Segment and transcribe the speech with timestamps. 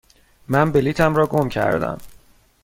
[0.47, 1.97] من بلیطم را گم کردم.